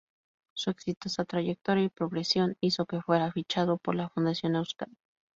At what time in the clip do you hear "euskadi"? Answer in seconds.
4.55-4.97